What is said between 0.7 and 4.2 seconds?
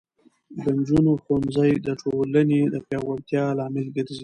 نجونو ښوونځی د ټولنې پیاوړتیا لامل ګرځي.